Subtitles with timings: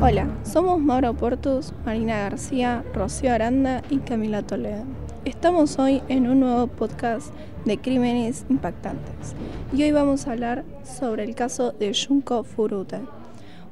[0.00, 4.84] Hola, somos Mauro Portus, Marina García, Rocío Aranda y Camila Toledo.
[5.24, 7.32] Estamos hoy en un nuevo podcast
[7.64, 9.34] de crímenes impactantes
[9.72, 13.00] y hoy vamos a hablar sobre el caso de Junko Furuta,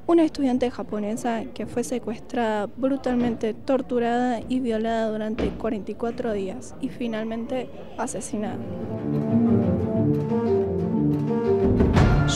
[0.08, 7.70] una estudiante japonesa que fue secuestrada, brutalmente torturada y violada durante 44 días y finalmente
[7.98, 8.58] asesinada.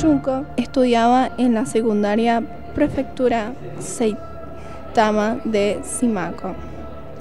[0.01, 6.55] Junko estudiaba en la secundaria prefectura Seitama de Shimako,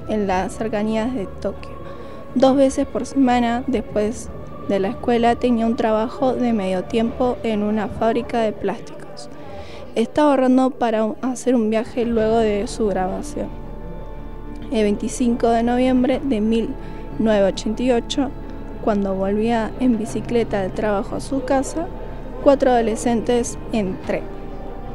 [0.08, 1.72] en las cercanías de Tokio.
[2.36, 4.30] Dos veces por semana, después
[4.68, 9.30] de la escuela, tenía un trabajo de medio tiempo en una fábrica de plásticos.
[9.96, 13.48] Estaba ahorrando para hacer un viaje luego de su grabación.
[14.72, 18.30] El 25 de noviembre de 1988,
[18.84, 21.88] cuando volvía en bicicleta de trabajo a su casa,
[22.44, 24.22] cuatro adolescentes entre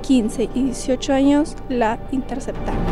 [0.06, 2.84] 15 y 18 años la interceptaron.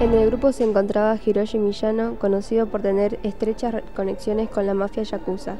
[0.00, 5.02] En el grupo se encontraba Hiroshi Miyano, conocido por tener estrechas conexiones con la mafia
[5.02, 5.56] yakuza.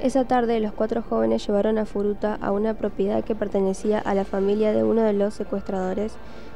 [0.00, 4.24] Esa tarde, los cuatro jóvenes llevaron a Furuta a una propiedad que pertenecía a la
[4.24, 6.14] familia de uno de los secuestradores,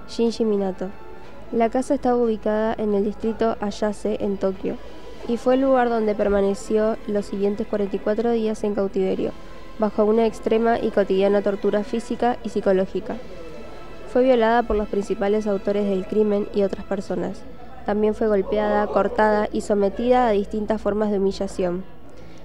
[0.08, 0.90] Shinji Minato.
[1.50, 4.76] La casa estaba ubicada en el distrito Ayase, en Tokio,
[5.28, 9.32] y fue el lugar donde permaneció los siguientes 44 días en cautiverio,
[9.78, 13.16] bajo una extrema y cotidiana tortura física y psicológica.
[14.12, 17.42] Fue violada por los principales autores del crimen y otras personas.
[17.84, 21.84] También fue golpeada, cortada y sometida a distintas formas de humillación.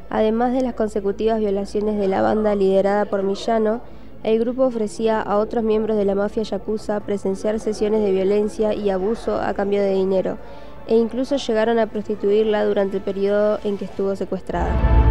[0.10, 3.82] Además de las consecutivas violaciones de la banda liderada por Millano,
[4.24, 8.90] el grupo ofrecía a otros miembros de la mafia yakuza presenciar sesiones de violencia y
[8.90, 10.38] abuso a cambio de dinero,
[10.88, 15.02] e incluso llegaron a prostituirla durante el periodo en que estuvo secuestrada.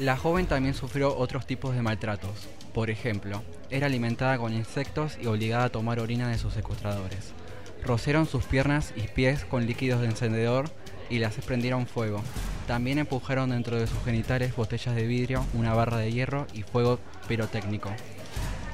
[0.00, 2.48] La joven también sufrió otros tipos de maltratos.
[2.74, 7.32] Por ejemplo, era alimentada con insectos y obligada a tomar orina de sus secuestradores.
[7.84, 10.68] Rociaron sus piernas y pies con líquidos de encendedor
[11.08, 12.22] y las prendieron fuego.
[12.66, 16.98] También empujaron dentro de sus genitales botellas de vidrio, una barra de hierro y fuego
[17.28, 17.90] pirotécnico.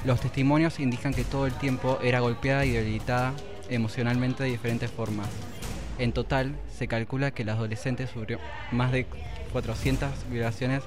[0.04, 3.34] Los testimonios indican que todo el tiempo era golpeada y debilitada
[3.68, 5.28] emocionalmente de diferentes formas.
[5.98, 8.38] En total, se calcula que la adolescente sufrió
[8.72, 9.06] más de
[9.52, 10.82] 400 violaciones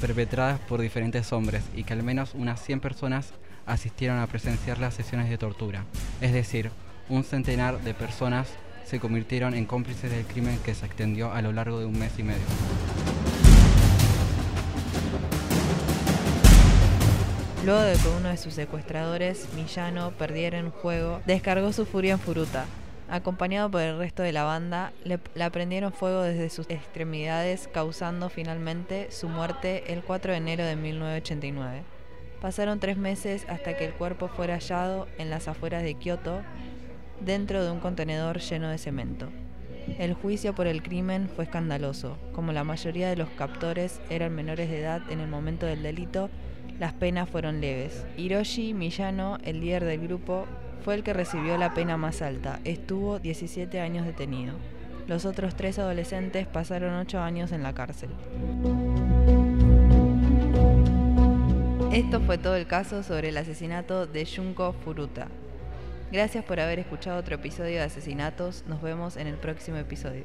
[0.00, 3.32] perpetradas por diferentes hombres y que al menos unas 100 personas
[3.66, 5.84] asistieron a presenciar las sesiones de tortura.
[6.20, 6.70] Es decir,
[7.08, 8.48] un centenar de personas
[8.84, 12.12] se convirtieron en cómplices del crimen que se extendió a lo largo de un mes
[12.18, 12.42] y medio.
[17.64, 22.20] Luego de que uno de sus secuestradores, Millano, perdiera en juego, descargó su furia en
[22.20, 22.66] Furuta.
[23.10, 25.18] Acompañado por el resto de la banda, le,
[25.50, 31.82] prendieron fuego desde sus extremidades, causando finalmente su muerte el 4 de enero de 1989.
[32.40, 36.42] Pasaron tres meses hasta que el cuerpo fuera hallado en las afueras de Kioto,
[37.20, 39.30] dentro de un contenedor lleno de cemento.
[39.98, 42.18] El juicio por el crimen fue escandaloso.
[42.32, 46.30] Como la mayoría de los captores eran menores de edad en el momento del delito,
[46.78, 48.04] las penas fueron leves.
[48.16, 50.46] Hiroshi Miyano, el líder del grupo,
[50.84, 52.60] fue el que recibió la pena más alta.
[52.64, 54.54] Estuvo 17 años detenido.
[55.06, 58.10] Los otros tres adolescentes pasaron 8 años en la cárcel.
[61.92, 65.28] Esto fue todo el caso sobre el asesinato de Junko Furuta.
[66.12, 68.64] Gracias por haber escuchado otro episodio de Asesinatos.
[68.66, 70.24] Nos vemos en el próximo episodio.